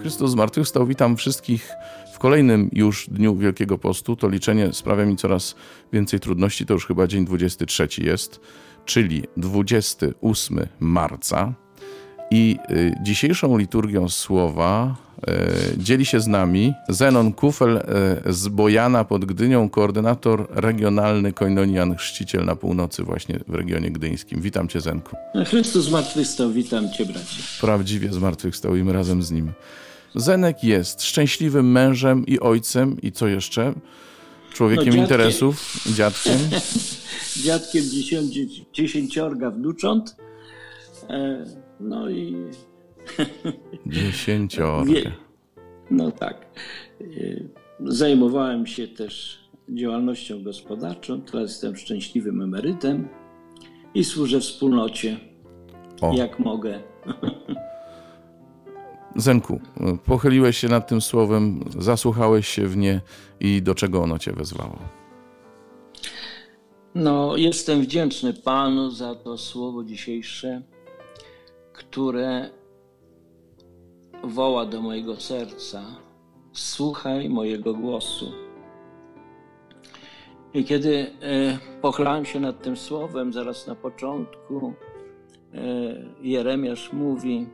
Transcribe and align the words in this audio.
Chrystus 0.00 0.30
zmartwychwstał. 0.30 0.86
Witam 0.86 1.16
wszystkich 1.16 1.68
w 2.14 2.18
kolejnym 2.18 2.70
już 2.72 3.10
dniu 3.10 3.36
Wielkiego 3.36 3.78
Postu. 3.78 4.16
To 4.16 4.28
liczenie 4.28 4.72
sprawia 4.72 5.06
mi 5.06 5.16
coraz 5.16 5.54
więcej 5.92 6.20
trudności. 6.20 6.66
To 6.66 6.74
już 6.74 6.86
chyba 6.86 7.06
dzień 7.06 7.24
23 7.24 7.88
jest, 7.98 8.40
czyli 8.84 9.22
28 9.36 10.66
marca. 10.80 11.54
I 12.30 12.56
y, 12.70 12.94
dzisiejszą 13.02 13.58
liturgią 13.58 14.08
słowa 14.08 14.96
y, 15.74 15.78
dzieli 15.78 16.04
się 16.06 16.20
z 16.20 16.26
nami 16.26 16.74
Zenon 16.88 17.32
Kufel 17.32 17.76
y, 17.76 17.82
z 18.32 18.48
Bojana 18.48 19.04
pod 19.04 19.24
Gdynią, 19.24 19.68
koordynator 19.68 20.46
regionalny 20.50 21.32
Koinonian 21.32 21.96
Chrzciciel 21.96 22.44
na 22.44 22.56
północy 22.56 23.02
właśnie 23.02 23.40
w 23.48 23.54
regionie 23.54 23.90
gdyńskim. 23.90 24.40
Witam 24.40 24.68
cię 24.68 24.80
Zenku. 24.80 25.16
Chrystus 25.46 25.84
zmartwychwstał, 25.84 26.50
witam 26.50 26.92
cię 26.92 27.06
bracie. 27.06 27.42
Prawdziwie 27.60 28.12
zmartwychwstał 28.12 28.76
i 28.76 28.84
my 28.84 28.92
razem 28.92 29.22
z 29.22 29.30
nim. 29.30 29.52
Zenek 30.14 30.64
jest 30.64 31.02
szczęśliwym 31.02 31.72
mężem 31.72 32.26
i 32.26 32.40
ojcem 32.40 32.96
i 33.02 33.12
co 33.12 33.26
jeszcze? 33.28 33.74
Człowiekiem 34.52 34.84
No, 34.86 34.92
dziadkiem. 34.92 35.02
interesów, 35.02 35.84
dziadkiem. 35.96 36.38
Dziadkiem 37.46 37.82
dziesięci, 37.84 38.66
dziesięciorga 38.72 39.50
wnucząt. 39.50 40.16
E, 41.10 41.44
no 41.80 42.10
i 42.10 42.36
Dziesięciorga. 43.86 44.92
wie, 44.92 45.12
no 45.90 46.10
tak. 46.10 46.46
E, 47.00 47.04
Zajmowałem 47.86 48.66
się 48.66 48.88
też 48.88 49.40
działalnością 49.68 50.42
gospodarczą. 50.42 51.20
Teraz 51.22 51.50
jestem 51.50 51.76
szczęśliwym 51.76 52.42
emerytem 52.42 53.08
i 53.94 54.04
służę 54.04 54.40
wspólnocie, 54.40 55.16
O. 56.00 56.12
jak 56.14 56.38
mogę. 56.38 56.80
Zenku, 59.16 59.60
pochyliłeś 60.06 60.58
się 60.58 60.68
nad 60.68 60.88
tym 60.88 61.00
słowem, 61.00 61.64
zasłuchałeś 61.78 62.48
się 62.48 62.66
w 62.66 62.76
nie 62.76 63.00
i 63.40 63.62
do 63.62 63.74
czego 63.74 64.02
ono 64.02 64.18
cię 64.18 64.32
wezwało? 64.32 64.78
No, 66.94 67.36
jestem 67.36 67.80
wdzięczny 67.80 68.34
Panu 68.34 68.90
za 68.90 69.14
to 69.14 69.38
słowo 69.38 69.84
dzisiejsze, 69.84 70.62
które 71.72 72.50
woła 74.24 74.66
do 74.66 74.82
mojego 74.82 75.16
serca. 75.16 75.82
Słuchaj 76.52 77.28
mojego 77.28 77.74
głosu. 77.74 78.32
I 80.54 80.64
kiedy 80.64 81.10
e, 81.22 81.58
pochylałem 81.82 82.24
się 82.24 82.40
nad 82.40 82.62
tym 82.62 82.76
słowem, 82.76 83.32
zaraz 83.32 83.66
na 83.66 83.74
początku, 83.74 84.74
e, 85.54 85.60
Jeremiasz 86.22 86.92
mówi: 86.92 87.46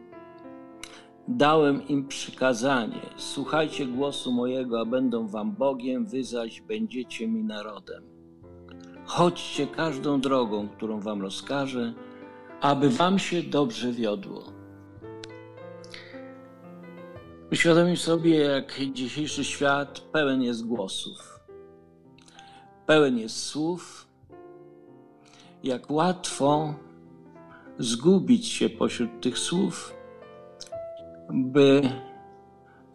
Dałem 1.29 1.89
im 1.89 2.09
przykazanie: 2.09 3.01
Słuchajcie 3.17 3.87
głosu 3.87 4.33
mojego, 4.33 4.81
a 4.81 4.85
będą 4.85 5.29
wam 5.29 5.53
Bogiem, 5.53 6.07
wy 6.07 6.25
zaś 6.25 6.61
będziecie 6.61 7.29
mi 7.29 7.45
narodem. 7.45 8.05
Chodźcie 9.05 9.67
każdą 9.67 10.21
drogą, 10.21 10.69
którą 10.69 11.01
wam 11.01 11.23
rozkażę, 11.23 11.95
aby 12.61 12.91
wam 12.91 13.19
się 13.19 13.43
dobrze 13.43 13.93
wiodło. 13.93 14.45
Uświadomić 17.53 18.01
sobie, 18.01 18.37
jak 18.37 18.81
dzisiejszy 18.93 19.45
świat 19.45 20.01
pełen 20.01 20.43
jest 20.43 20.67
głosów, 20.67 21.41
pełen 22.87 23.19
jest 23.19 23.43
słów, 23.43 24.09
jak 25.63 25.91
łatwo 25.91 26.75
zgubić 27.79 28.47
się 28.47 28.71
pośród 28.71 29.21
tych 29.21 29.39
słów, 29.39 29.96
by 31.31 31.83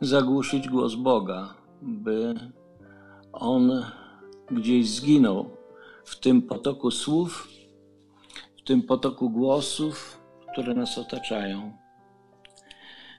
zagłuszyć 0.02 0.69
głos 0.69 0.96
Boga, 0.96 1.53
by 1.81 2.34
on 3.34 3.86
gdzieś 4.52 4.90
zginął 4.90 5.58
w 6.06 6.19
tym 6.19 6.41
potoku 6.41 6.91
słów, 6.91 7.47
w 8.58 8.64
tym 8.64 8.81
potoku 8.81 9.30
głosów, 9.30 10.22
które 10.52 10.74
nas 10.74 10.97
otaczają. 10.97 11.74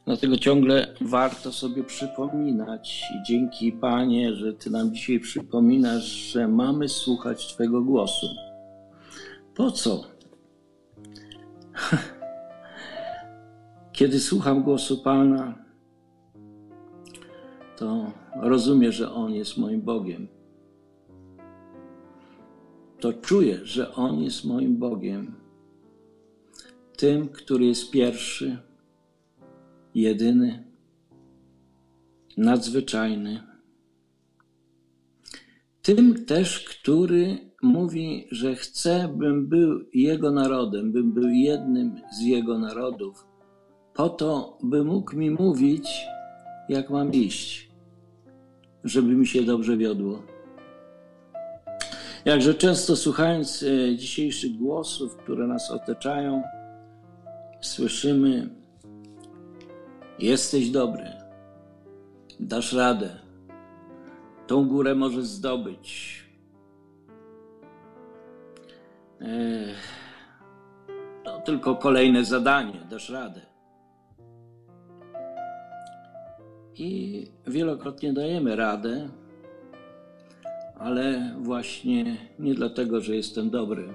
Dlatego 0.06 0.36
ciągle 0.36 0.94
warto 1.00 1.52
sobie 1.52 1.84
przypominać 1.84 3.02
i 3.14 3.22
dzięki 3.26 3.72
Panie, 3.72 4.34
że 4.34 4.52
Ty 4.52 4.70
nam 4.70 4.94
dzisiaj 4.94 5.20
przypominasz, 5.20 6.04
że 6.04 6.48
mamy 6.48 6.88
słuchać 6.88 7.54
Twojego 7.54 7.82
głosu. 7.82 8.26
Po 9.54 9.70
co? 9.70 10.04
Kiedy 13.92 14.20
słucham 14.20 14.62
głosu 14.62 15.02
Pana, 15.02 15.64
to 17.76 18.12
rozumiem, 18.42 18.92
że 18.92 19.12
On 19.12 19.34
jest 19.34 19.58
moim 19.58 19.80
Bogiem. 19.80 20.28
To 23.00 23.12
czuję, 23.12 23.60
że 23.62 23.94
On 23.94 24.22
jest 24.22 24.44
moim 24.44 24.76
Bogiem, 24.76 25.34
tym, 26.96 27.28
który 27.28 27.64
jest 27.64 27.90
pierwszy, 27.90 28.58
jedyny, 29.94 30.64
nadzwyczajny. 32.36 33.42
Tym 35.82 36.24
też, 36.24 36.64
który 36.64 37.38
mówi, 37.62 38.26
że 38.30 38.54
chce, 38.54 39.14
bym 39.16 39.48
był 39.48 39.80
Jego 39.94 40.30
narodem, 40.30 40.92
bym 40.92 41.12
był 41.12 41.28
jednym 41.28 42.00
z 42.12 42.20
Jego 42.20 42.58
narodów, 42.58 43.31
po 43.94 44.08
to, 44.08 44.58
by 44.62 44.84
mógł 44.84 45.16
mi 45.16 45.30
mówić, 45.30 46.06
jak 46.68 46.90
mam 46.90 47.12
iść, 47.12 47.70
żeby 48.84 49.14
mi 49.14 49.26
się 49.26 49.42
dobrze 49.42 49.76
wiodło. 49.76 50.22
Jakże 52.24 52.54
często 52.54 52.96
słuchając 52.96 53.62
e, 53.62 53.96
dzisiejszych 53.96 54.56
głosów, 54.56 55.16
które 55.16 55.46
nas 55.46 55.70
otaczają, 55.70 56.42
słyszymy: 57.60 58.48
Jesteś 60.18 60.70
dobry, 60.70 61.12
dasz 62.40 62.72
radę, 62.72 63.10
tą 64.46 64.68
górę 64.68 64.94
możesz 64.94 65.24
zdobyć. 65.24 66.22
E, 69.20 69.64
To 71.24 71.40
tylko 71.40 71.76
kolejne 71.76 72.24
zadanie, 72.24 72.80
dasz 72.90 73.10
radę. 73.10 73.51
I 76.76 77.24
wielokrotnie 77.46 78.12
dajemy 78.12 78.56
radę, 78.56 79.08
ale 80.78 81.34
właśnie 81.40 82.16
nie 82.38 82.54
dlatego, 82.54 83.00
że 83.00 83.16
jestem 83.16 83.50
dobry, 83.50 83.88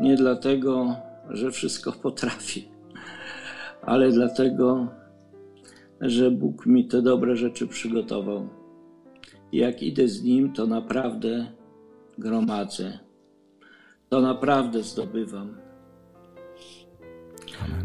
nie 0.00 0.16
dlatego, 0.16 0.96
że 1.30 1.50
wszystko 1.50 1.92
potrafię, 2.02 2.60
ale 3.82 4.10
dlatego, 4.10 4.88
że 6.00 6.30
Bóg 6.30 6.66
mi 6.66 6.84
te 6.84 7.02
dobre 7.02 7.36
rzeczy 7.36 7.66
przygotował. 7.66 8.48
Jak 9.52 9.82
idę 9.82 10.08
z 10.08 10.22
Nim, 10.22 10.52
to 10.52 10.66
naprawdę 10.66 11.46
gromadzę, 12.18 12.98
to 14.08 14.20
naprawdę 14.20 14.82
zdobywam. 14.82 15.56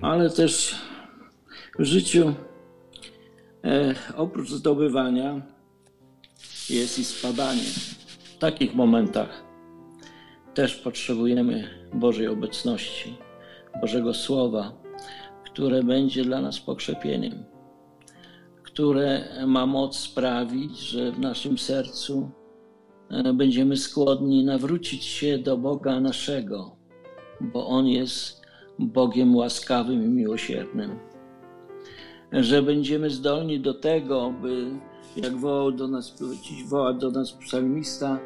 Ale 0.02 0.30
też 0.30 0.76
w 1.80 1.84
życiu, 1.84 2.34
e, 3.64 3.96
oprócz 4.16 4.50
zdobywania, 4.50 5.42
jest 6.70 7.00
i 7.00 7.06
spadanie. 7.06 7.64
W 8.24 8.38
takich 8.38 8.76
momentach 8.76 9.44
też 10.54 10.76
potrzebujemy 10.76 11.70
Bożej 11.94 12.28
obecności, 12.28 13.18
Bożego 13.82 14.14
Słowa, 14.14 14.72
które 15.46 15.84
będzie 15.84 16.24
dla 16.24 16.42
nas 16.42 16.60
pokrzepieniem, 16.60 17.44
które 18.64 19.26
ma 19.48 19.66
moc 19.66 19.98
sprawić, 19.98 20.80
że 20.80 21.12
w 21.12 21.20
naszym 21.20 21.58
sercu 21.58 22.32
e, 23.10 23.34
będziemy 23.34 23.78
skłonni 23.78 24.46
nawrócić 24.46 25.04
się 25.04 25.38
do 25.38 25.58
Boga 25.58 26.00
naszego, 26.00 26.76
bo 27.42 27.68
On 27.68 27.88
jest 27.88 28.42
Bogiem 28.80 29.36
łaskawym 29.36 30.04
i 30.04 30.08
miłosiernym. 30.08 31.13
Że 32.34 32.62
będziemy 32.62 33.10
zdolni 33.10 33.60
do 33.60 33.74
tego, 33.74 34.34
by 34.42 34.72
jak 35.16 35.38
wołał 35.38 35.72
do 35.72 35.88
nas, 35.88 36.16
woła 36.66 36.94
do 36.94 37.12
nas 37.12 37.32
psalmista, 37.32 38.20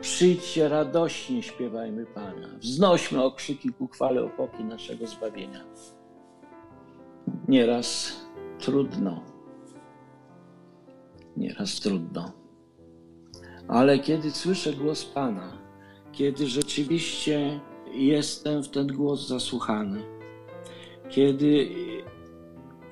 przyjdźcie 0.00 0.68
radośnie, 0.68 1.42
śpiewajmy 1.42 2.06
Pana. 2.06 2.48
Wznośmy 2.58 3.24
okrzyki 3.24 3.72
ku 3.72 3.88
chwale 3.88 4.22
opoki 4.22 4.64
naszego 4.64 5.06
zbawienia. 5.06 5.60
Nieraz 7.48 8.16
trudno. 8.58 9.22
Nieraz 11.36 11.80
trudno. 11.80 12.32
Ale 13.68 13.98
kiedy 13.98 14.30
słyszę 14.30 14.72
głos 14.72 15.04
Pana, 15.04 15.52
kiedy 16.12 16.46
rzeczywiście 16.46 17.60
jestem 17.94 18.62
w 18.62 18.68
ten 18.68 18.86
głos 18.86 19.28
zasłuchany, 19.28 20.02
kiedy 21.08 21.68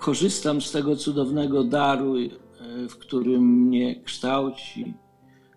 korzystam 0.01 0.61
z 0.61 0.73
tego 0.73 0.97
cudownego 0.97 1.65
daru, 1.65 2.17
e, 2.17 2.29
w 2.89 2.97
którym 2.99 3.43
mnie 3.43 4.03
kształci, 4.03 4.95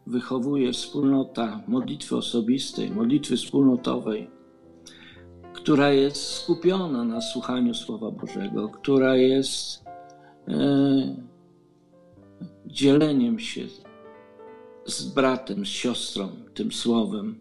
wychowuje 0.07 0.73
wspólnota 0.73 1.63
modlitwy 1.67 2.15
osobistej, 2.15 2.91
modlitwy 2.91 3.37
wspólnotowej, 3.37 4.29
która 5.53 5.89
jest 5.89 6.23
skupiona 6.23 7.03
na 7.03 7.21
słuchaniu 7.21 7.73
Słowa 7.73 8.11
Bożego, 8.11 8.69
która 8.69 9.15
jest 9.15 9.85
e, 10.47 11.15
dzieleniem 12.65 13.39
się 13.39 13.67
z 14.85 15.05
bratem, 15.05 15.65
z 15.65 15.69
siostrą 15.69 16.29
tym 16.53 16.71
Słowem. 16.71 17.39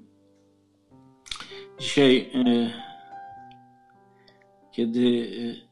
Dzisiaj, 1.80 2.30
e, 2.34 2.70
kiedy 4.72 5.30
e, 5.68 5.71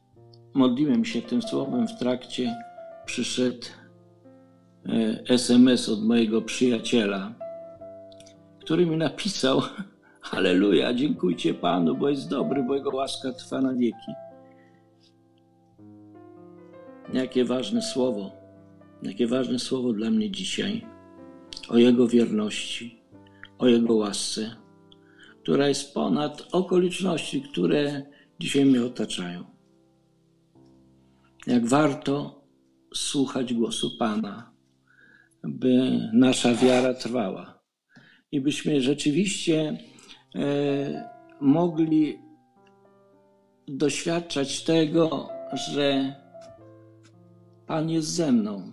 modliłem 0.53 1.05
się 1.05 1.21
tym 1.21 1.41
Słowem 1.41 1.87
w 1.87 1.99
trakcie, 1.99 2.55
przyszedł 3.05 3.67
SMS 5.29 5.89
od 5.89 6.03
mojego 6.03 6.41
przyjaciela, 6.41 7.33
który 8.59 8.85
mi 8.85 8.97
napisał: 8.97 9.61
Halleluja, 10.21 10.93
dziękujcie 10.93 11.53
Panu, 11.53 11.97
bo 11.97 12.09
jest 12.09 12.29
dobry, 12.29 12.63
bo 12.63 12.75
Jego 12.75 12.89
łaska 12.89 13.33
trwa 13.33 13.61
na 13.61 13.73
wieki. 13.73 14.11
Jakie 17.13 17.45
ważne 17.45 17.81
słowo, 17.81 18.31
jakie 19.03 19.27
ważne 19.27 19.59
słowo 19.59 19.93
dla 19.93 20.11
mnie 20.11 20.31
dzisiaj 20.31 20.85
o 21.69 21.77
Jego 21.77 22.07
wierności, 22.07 23.01
o 23.57 23.67
Jego 23.67 23.95
łasce, 23.95 24.55
która 25.43 25.67
jest 25.67 25.93
ponad 25.93 26.47
okoliczności, 26.51 27.41
które 27.41 28.01
dzisiaj 28.39 28.65
mnie 28.65 28.85
otaczają. 28.85 29.60
Jak 31.47 31.65
warto 31.65 32.43
słuchać 32.93 33.53
głosu 33.53 33.97
Pana, 33.97 34.51
by 35.43 35.99
nasza 36.13 36.53
wiara 36.55 36.93
trwała 36.93 37.61
i 38.31 38.41
byśmy 38.41 38.81
rzeczywiście 38.81 39.77
e, 40.35 41.09
mogli 41.41 42.19
doświadczać 43.67 44.63
tego, 44.63 45.29
że 45.71 46.15
Pan 47.67 47.89
jest 47.89 48.07
ze 48.07 48.31
mną. 48.31 48.71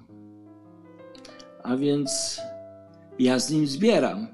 A 1.63 1.77
więc 1.77 2.41
ja 3.19 3.39
z 3.39 3.51
nim 3.51 3.67
zbieram, 3.67 4.29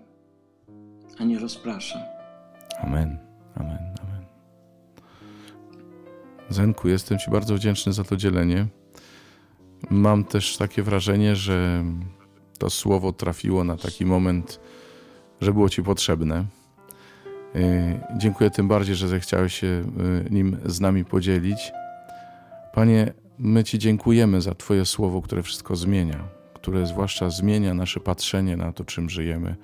a 1.18 1.24
nie 1.24 1.38
rozpraszam. 1.38 2.02
Amen, 2.82 3.02
amen, 3.02 3.23
Zenku, 6.50 6.88
jestem 6.88 7.18
Ci 7.18 7.30
bardzo 7.30 7.54
wdzięczny 7.54 7.92
za 7.92 8.04
to 8.04 8.16
dzielenie. 8.16 8.66
Mam 9.90 10.24
też 10.24 10.56
takie 10.56 10.82
wrażenie, 10.82 11.36
że 11.36 11.84
to 12.58 12.70
słowo 12.70 13.12
trafiło 13.12 13.64
na 13.64 13.76
taki 13.76 14.06
moment, 14.06 14.60
że 15.40 15.52
było 15.52 15.68
Ci 15.68 15.82
potrzebne. 15.82 16.44
Y, 17.56 18.00
dziękuję 18.16 18.50
tym 18.50 18.68
bardziej, 18.68 18.94
że 18.94 19.08
zechciałeś 19.08 19.54
się 19.54 19.66
y, 19.66 20.30
nim 20.30 20.56
z 20.64 20.80
nami 20.80 21.04
podzielić. 21.04 21.72
Panie, 22.74 23.12
my 23.38 23.64
Ci 23.64 23.78
dziękujemy 23.78 24.40
za 24.40 24.54
Twoje 24.54 24.84
słowo, 24.84 25.22
które 25.22 25.42
wszystko 25.42 25.76
zmienia, 25.76 26.24
które 26.54 26.86
zwłaszcza 26.86 27.30
zmienia 27.30 27.74
nasze 27.74 28.00
patrzenie 28.00 28.56
na 28.56 28.72
to, 28.72 28.84
czym 28.84 29.10
żyjemy, 29.10 29.56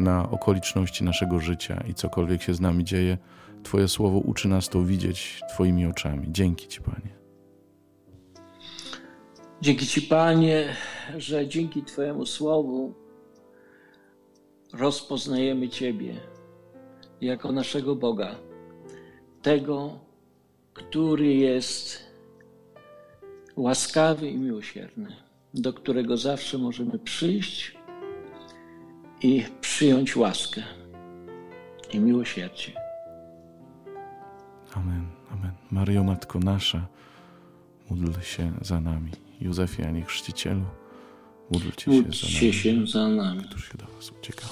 na 0.00 0.30
okoliczności 0.30 1.04
naszego 1.04 1.40
życia 1.40 1.84
i 1.88 1.94
cokolwiek 1.94 2.42
się 2.42 2.54
z 2.54 2.60
nami 2.60 2.84
dzieje. 2.84 3.18
Twoje 3.62 3.88
słowo 3.88 4.18
uczy 4.18 4.48
nas 4.48 4.68
to 4.68 4.82
widzieć 4.82 5.40
Twoimi 5.54 5.86
oczami. 5.86 6.26
Dzięki 6.30 6.68
Ci, 6.68 6.80
Panie. 6.80 7.20
Dzięki 9.60 9.86
Ci, 9.86 10.02
Panie, 10.02 10.76
że 11.16 11.48
dzięki 11.48 11.82
Twojemu 11.82 12.26
słowu 12.26 12.94
rozpoznajemy 14.72 15.68
Ciebie 15.68 16.14
jako 17.20 17.52
naszego 17.52 17.96
Boga, 17.96 18.34
tego, 19.42 19.98
który 20.74 21.34
jest 21.34 22.10
łaskawy 23.56 24.28
i 24.28 24.38
miłosierny, 24.38 25.16
do 25.54 25.72
którego 25.72 26.16
zawsze 26.16 26.58
możemy 26.58 26.98
przyjść 26.98 27.79
i 29.22 29.44
przyjąć 29.60 30.16
łaskę 30.16 30.62
i 31.92 32.00
miłosierdzie. 32.00 32.72
Amen, 34.74 35.06
amen. 35.32 35.52
Maryjo, 35.70 36.04
Matko 36.04 36.38
Nasza, 36.38 36.86
módl 37.90 38.20
się 38.20 38.52
za 38.62 38.80
nami. 38.80 39.10
Józefie, 39.40 39.84
a 39.84 39.90
nie 39.90 40.02
chrzcicielu, 40.02 40.64
módlcie 41.50 41.92
się 41.92 42.02
za 42.02 42.26
nami. 42.40 42.52
się 42.52 42.86
za 42.86 43.08
nami. 43.08 43.44
Któż 43.44 43.68
się 43.68 43.78
do 43.78 43.86
was 43.96 44.10
ucieka. 44.10 44.46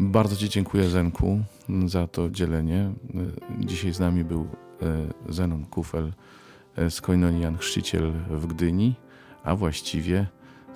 Bardzo 0.00 0.36
Ci 0.36 0.48
dziękuję, 0.48 0.88
Zenku, 0.88 1.40
za 1.86 2.06
to 2.06 2.30
dzielenie. 2.30 2.92
Dzisiaj 3.60 3.94
z 3.94 4.00
nami 4.00 4.24
był 4.24 4.48
e, 4.82 5.32
Zenon 5.32 5.64
Kufel 5.64 6.12
e, 6.76 6.90
z 6.90 7.00
Koinonii 7.00 7.42
Jan 7.42 7.58
Chrzciciel 7.58 8.12
w 8.30 8.46
Gdyni, 8.46 8.94
a 9.44 9.56
właściwie 9.56 10.26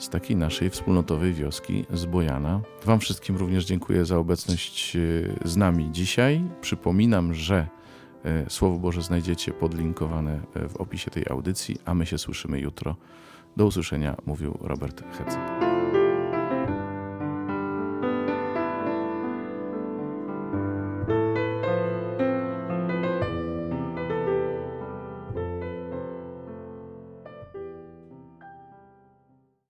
z 0.02 0.08
takiej 0.08 0.36
naszej 0.36 0.70
wspólnotowej 0.70 1.34
wioski 1.34 1.84
z 1.92 2.04
Bojana. 2.04 2.60
Wam 2.84 3.00
wszystkim 3.00 3.36
również 3.36 3.64
dziękuję 3.64 4.04
za 4.04 4.18
obecność 4.18 4.96
e, 4.96 5.00
z 5.44 5.56
nami 5.56 5.88
dzisiaj. 5.92 6.44
Przypominam, 6.60 7.34
że 7.34 7.66
Słowo 8.48 8.78
Boże 8.78 9.02
znajdziecie 9.02 9.52
podlinkowane 9.52 10.40
w 10.68 10.76
opisie 10.76 11.10
tej 11.10 11.24
audycji, 11.30 11.78
a 11.84 11.94
my 11.94 12.06
się 12.06 12.18
słyszymy 12.18 12.60
jutro. 12.60 12.96
Do 13.56 13.66
usłyszenia, 13.66 14.16
mówił 14.26 14.58
Robert 14.60 15.02
Hecek. 15.18 15.71